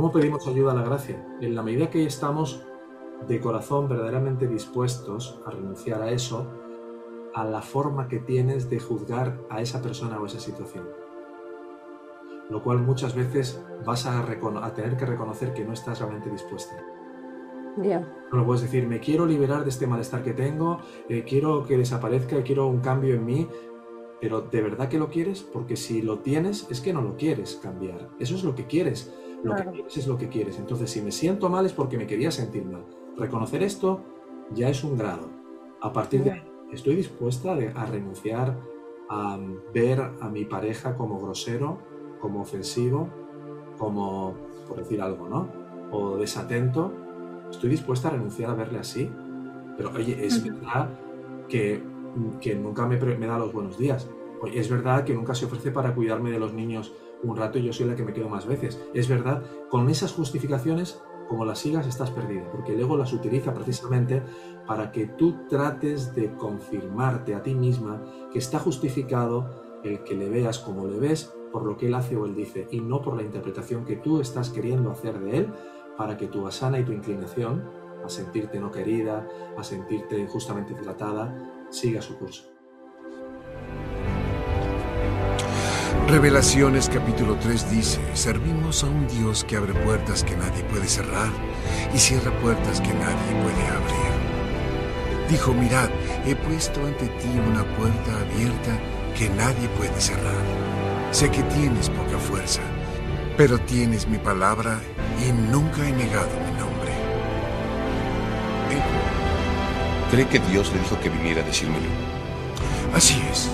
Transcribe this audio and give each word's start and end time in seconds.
¿Cómo 0.00 0.12
pedimos 0.12 0.48
ayuda 0.48 0.72
a 0.72 0.74
la 0.74 0.82
gracia? 0.82 1.22
En 1.42 1.54
la 1.54 1.62
medida 1.62 1.90
que 1.90 2.06
estamos 2.06 2.64
de 3.28 3.38
corazón 3.38 3.86
verdaderamente 3.86 4.48
dispuestos 4.48 5.38
a 5.44 5.50
renunciar 5.50 6.00
a 6.00 6.10
eso, 6.10 6.50
a 7.34 7.44
la 7.44 7.60
forma 7.60 8.08
que 8.08 8.18
tienes 8.18 8.70
de 8.70 8.80
juzgar 8.80 9.38
a 9.50 9.60
esa 9.60 9.82
persona 9.82 10.18
o 10.18 10.24
esa 10.24 10.40
situación. 10.40 10.88
Lo 12.48 12.62
cual 12.62 12.78
muchas 12.78 13.14
veces 13.14 13.62
vas 13.84 14.06
a, 14.06 14.24
tener 14.74 14.96
que 14.96 15.04
reconocer 15.04 15.52
que 15.52 15.66
no 15.66 15.74
estás 15.74 15.98
realmente 15.98 16.30
dispuesta. 16.30 16.82
No 18.32 18.38
lo 18.38 18.46
puedes 18.46 18.62
decir, 18.62 18.86
me 18.86 19.00
quiero 19.00 19.26
liberar 19.26 19.64
de 19.64 19.68
este 19.68 19.86
malestar 19.86 20.22
que 20.22 20.32
tengo, 20.32 20.78
eh, 21.10 21.26
quiero 21.28 21.66
que 21.66 21.76
desaparezca, 21.76 22.42
quiero 22.42 22.68
un 22.68 22.80
cambio 22.80 23.16
en 23.16 23.26
mí, 23.26 23.46
pero 24.18 24.40
¿de 24.40 24.62
verdad 24.62 24.88
que 24.88 24.98
lo 24.98 25.10
quieres? 25.10 25.42
Porque 25.42 25.76
si 25.76 26.00
lo 26.00 26.20
tienes 26.20 26.66
es 26.70 26.80
que 26.80 26.94
no 26.94 27.02
lo 27.02 27.18
quieres 27.18 27.60
cambiar. 27.62 28.08
Eso 28.18 28.34
es 28.34 28.44
lo 28.44 28.54
que 28.54 28.66
quieres. 28.66 29.12
Lo 29.42 29.56
que 29.56 29.64
quieres 29.64 29.96
es 29.96 30.06
lo 30.06 30.18
que 30.18 30.28
quieres. 30.28 30.58
Entonces, 30.58 30.90
si 30.90 31.00
me 31.00 31.12
siento 31.12 31.48
mal 31.48 31.64
es 31.66 31.72
porque 31.72 31.96
me 31.96 32.06
quería 32.06 32.30
sentir 32.30 32.64
mal. 32.64 32.84
Reconocer 33.16 33.62
esto 33.62 34.00
ya 34.52 34.68
es 34.68 34.84
un 34.84 34.96
grado. 34.96 35.28
A 35.80 35.92
partir 35.92 36.22
de 36.24 36.32
ahí, 36.32 36.42
estoy 36.72 36.96
dispuesta 36.96 37.52
a 37.52 37.86
renunciar 37.86 38.58
a 39.08 39.38
ver 39.74 40.00
a 40.20 40.28
mi 40.28 40.44
pareja 40.44 40.96
como 40.96 41.18
grosero, 41.18 41.78
como 42.20 42.42
ofensivo, 42.42 43.08
como, 43.78 44.34
por 44.68 44.78
decir 44.78 45.00
algo, 45.00 45.28
¿no? 45.28 45.48
O 45.90 46.16
desatento. 46.16 46.92
Estoy 47.50 47.70
dispuesta 47.70 48.08
a 48.08 48.12
renunciar 48.12 48.50
a 48.50 48.54
verle 48.54 48.78
así. 48.78 49.10
Pero, 49.76 49.90
oye, 49.90 50.24
es 50.24 50.44
verdad 50.44 50.90
que, 51.48 51.82
que 52.40 52.54
nunca 52.54 52.86
me, 52.86 52.98
me 52.98 53.26
da 53.26 53.38
los 53.38 53.52
buenos 53.52 53.78
días. 53.78 54.08
Es 54.46 54.70
verdad 54.70 55.04
que 55.04 55.14
nunca 55.14 55.34
se 55.34 55.44
ofrece 55.44 55.70
para 55.70 55.94
cuidarme 55.94 56.30
de 56.30 56.38
los 56.38 56.52
niños 56.52 56.94
un 57.22 57.36
rato 57.36 57.58
y 57.58 57.64
yo 57.64 57.72
soy 57.72 57.86
la 57.86 57.96
que 57.96 58.04
me 58.04 58.12
quedo 58.12 58.28
más 58.28 58.46
veces. 58.46 58.80
Es 58.94 59.08
verdad, 59.08 59.42
con 59.68 59.88
esas 59.90 60.12
justificaciones, 60.12 61.00
como 61.28 61.44
las 61.44 61.58
sigas, 61.58 61.86
estás 61.86 62.10
perdido, 62.10 62.50
porque 62.50 62.74
el 62.74 62.80
ego 62.80 62.96
las 62.96 63.12
utiliza 63.12 63.54
precisamente 63.54 64.22
para 64.66 64.90
que 64.90 65.06
tú 65.06 65.46
trates 65.48 66.14
de 66.14 66.34
confirmarte 66.34 67.34
a 67.34 67.42
ti 67.42 67.54
misma 67.54 68.02
que 68.32 68.38
está 68.38 68.58
justificado 68.58 69.80
el 69.84 70.02
que 70.02 70.14
le 70.14 70.28
veas 70.28 70.58
como 70.58 70.86
le 70.86 70.98
ves 70.98 71.34
por 71.52 71.64
lo 71.64 71.76
que 71.76 71.86
él 71.86 71.94
hace 71.94 72.16
o 72.16 72.26
él 72.26 72.34
dice 72.34 72.68
y 72.70 72.80
no 72.80 73.02
por 73.02 73.16
la 73.16 73.22
interpretación 73.22 73.84
que 73.84 73.96
tú 73.96 74.20
estás 74.20 74.50
queriendo 74.50 74.90
hacer 74.90 75.18
de 75.20 75.38
él 75.38 75.52
para 75.96 76.16
que 76.16 76.28
tu 76.28 76.46
asana 76.46 76.78
y 76.78 76.84
tu 76.84 76.92
inclinación 76.92 77.64
a 78.04 78.08
sentirte 78.08 78.60
no 78.60 78.70
querida, 78.70 79.28
a 79.56 79.62
sentirte 79.62 80.18
injustamente 80.18 80.74
tratada, 80.74 81.66
siga 81.70 82.00
su 82.00 82.18
curso. 82.18 82.59
Revelaciones 86.10 86.88
capítulo 86.88 87.36
3 87.36 87.70
dice, 87.70 88.00
servimos 88.14 88.82
a 88.82 88.88
un 88.88 89.06
Dios 89.06 89.44
que 89.44 89.54
abre 89.56 89.72
puertas 89.72 90.24
que 90.24 90.36
nadie 90.36 90.64
puede 90.64 90.88
cerrar 90.88 91.30
y 91.94 91.98
cierra 91.98 92.32
puertas 92.40 92.80
que 92.80 92.92
nadie 92.92 93.42
puede 93.44 93.64
abrir. 93.68 95.30
Dijo, 95.30 95.54
mirad, 95.54 95.88
he 96.26 96.34
puesto 96.34 96.84
ante 96.84 97.06
ti 97.06 97.28
una 97.48 97.62
puerta 97.76 98.10
abierta 98.22 98.76
que 99.16 99.28
nadie 99.30 99.68
puede 99.78 100.00
cerrar. 100.00 100.42
Sé 101.12 101.30
que 101.30 101.44
tienes 101.44 101.88
poca 101.88 102.18
fuerza, 102.18 102.62
pero 103.36 103.60
tienes 103.60 104.08
mi 104.08 104.18
palabra 104.18 104.80
y 105.24 105.30
nunca 105.30 105.88
he 105.88 105.92
negado 105.92 106.30
mi 106.44 106.58
nombre. 106.58 106.90
¿Cree 110.10 110.26
que 110.26 110.40
Dios 110.50 110.72
le 110.72 110.80
dijo 110.80 110.98
que 110.98 111.08
viniera 111.08 111.40
a 111.42 111.44
decírmelo? 111.44 111.86
Así 112.96 113.22
es. 113.30 113.48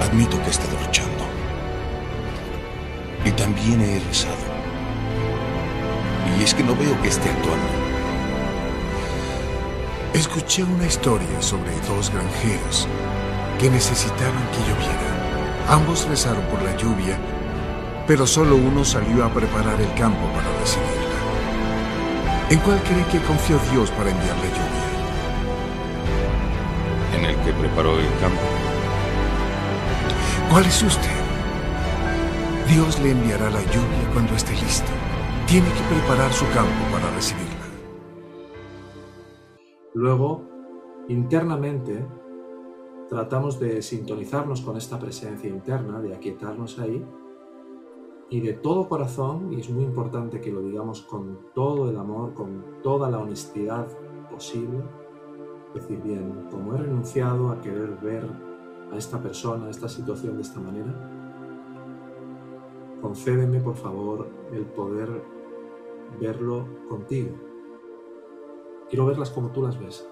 Admito 0.00 0.40
que 0.42 0.46
he 0.46 0.50
estado 0.50 0.78
luchando. 0.84 1.24
Y 3.24 3.30
también 3.32 3.80
he 3.80 4.00
rezado. 4.00 4.48
Y 6.38 6.42
es 6.42 6.54
que 6.54 6.62
no 6.62 6.74
veo 6.76 7.00
que 7.02 7.08
esté 7.08 7.28
actuando. 7.30 7.88
Escuché 10.14 10.64
una 10.64 10.86
historia 10.86 11.40
sobre 11.40 11.70
dos 11.88 12.10
granjeros 12.10 12.88
que 13.58 13.70
necesitaban 13.70 14.48
que 14.52 14.60
lloviera. 14.60 15.08
Ambos 15.68 16.08
rezaron 16.08 16.44
por 16.44 16.62
la 16.62 16.76
lluvia, 16.76 17.18
pero 18.06 18.26
solo 18.26 18.56
uno 18.56 18.84
salió 18.84 19.24
a 19.24 19.32
preparar 19.32 19.80
el 19.80 19.92
campo 19.94 20.26
para 20.32 20.48
recibirla. 20.60 21.08
¿En 22.50 22.58
cuál 22.60 22.82
cree 22.82 23.04
que 23.12 23.26
confió 23.26 23.58
Dios 23.70 23.90
para 23.90 24.10
enviarle 24.10 24.48
lluvia? 24.48 24.88
En 27.18 27.24
el 27.26 27.36
que 27.44 27.52
preparó 27.52 27.98
el 27.98 28.08
campo. 28.20 28.57
¿Cuál 30.50 30.64
es 30.64 30.82
usted? 30.82 31.10
Dios 32.68 32.98
le 33.02 33.10
enviará 33.10 33.50
la 33.50 33.60
lluvia 33.60 34.10
cuando 34.14 34.32
esté 34.32 34.52
listo. 34.52 34.90
Tiene 35.46 35.66
que 35.68 35.94
preparar 35.94 36.32
su 36.32 36.46
campo 36.54 36.90
para 36.90 37.14
recibirla. 37.14 37.66
Luego, 39.92 40.44
internamente, 41.08 42.02
tratamos 43.10 43.60
de 43.60 43.82
sintonizarnos 43.82 44.62
con 44.62 44.78
esta 44.78 44.98
presencia 44.98 45.50
interna, 45.50 46.00
de 46.00 46.14
aquietarnos 46.14 46.78
ahí, 46.78 47.04
y 48.30 48.40
de 48.40 48.54
todo 48.54 48.88
corazón, 48.88 49.52
y 49.52 49.60
es 49.60 49.68
muy 49.68 49.84
importante 49.84 50.40
que 50.40 50.50
lo 50.50 50.62
digamos 50.62 51.02
con 51.02 51.40
todo 51.54 51.90
el 51.90 51.98
amor, 51.98 52.32
con 52.32 52.80
toda 52.82 53.10
la 53.10 53.18
honestidad 53.18 53.86
posible, 54.30 54.82
decir, 55.74 56.00
bien, 56.02 56.46
como 56.50 56.74
he 56.74 56.78
renunciado 56.78 57.50
a 57.50 57.60
querer 57.60 57.98
ver 58.00 58.47
a 58.92 58.96
esta 58.96 59.20
persona, 59.20 59.66
a 59.66 59.70
esta 59.70 59.88
situación 59.88 60.36
de 60.36 60.42
esta 60.42 60.60
manera, 60.60 60.92
concédeme 63.00 63.60
por 63.60 63.76
favor 63.76 64.28
el 64.52 64.64
poder 64.66 65.22
verlo 66.20 66.66
contigo. 66.88 67.30
Quiero 68.88 69.06
verlas 69.06 69.30
como 69.30 69.50
tú 69.50 69.62
las 69.62 69.78
ves. 69.78 70.08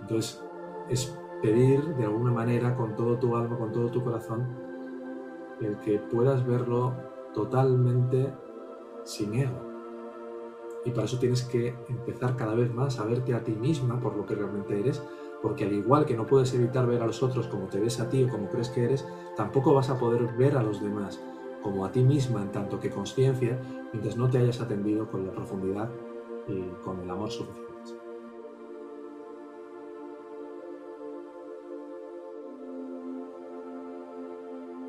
Entonces, 0.00 0.42
es 0.88 1.16
pedir 1.42 1.82
de 1.96 2.04
alguna 2.04 2.32
manera 2.32 2.76
con 2.76 2.94
todo 2.94 3.18
tu 3.18 3.36
alma, 3.36 3.58
con 3.58 3.72
todo 3.72 3.90
tu 3.90 4.04
corazón, 4.04 4.46
el 5.60 5.78
que 5.78 5.98
puedas 5.98 6.46
verlo 6.46 6.94
totalmente 7.32 8.34
sin 9.04 9.34
ego. 9.34 9.70
Y 10.84 10.90
para 10.90 11.04
eso 11.04 11.18
tienes 11.18 11.42
que 11.42 11.74
empezar 11.88 12.36
cada 12.36 12.54
vez 12.54 12.72
más 12.74 12.98
a 12.98 13.04
verte 13.04 13.34
a 13.34 13.44
ti 13.44 13.52
misma 13.52 14.00
por 14.00 14.16
lo 14.16 14.24
que 14.24 14.34
realmente 14.34 14.78
eres 14.78 15.02
porque 15.42 15.64
al 15.64 15.72
igual 15.72 16.06
que 16.06 16.16
no 16.16 16.26
puedes 16.26 16.52
evitar 16.54 16.86
ver 16.86 17.02
a 17.02 17.06
los 17.06 17.22
otros 17.22 17.46
como 17.48 17.66
te 17.66 17.80
ves 17.80 18.00
a 18.00 18.08
ti 18.08 18.24
o 18.24 18.28
como 18.28 18.48
crees 18.48 18.68
que 18.68 18.84
eres, 18.84 19.06
tampoco 19.36 19.74
vas 19.74 19.90
a 19.90 19.98
poder 19.98 20.24
ver 20.36 20.56
a 20.56 20.62
los 20.62 20.82
demás 20.82 21.20
como 21.62 21.84
a 21.84 21.92
ti 21.92 22.02
misma 22.02 22.42
en 22.42 22.52
tanto 22.52 22.80
que 22.80 22.90
conciencia 22.90 23.58
mientras 23.92 24.16
no 24.16 24.28
te 24.28 24.38
hayas 24.38 24.60
atendido 24.60 25.10
con 25.10 25.26
la 25.26 25.32
profundidad 25.32 25.90
y 26.48 26.62
con 26.82 27.00
el 27.00 27.10
amor 27.10 27.30
suficiente. 27.30 27.69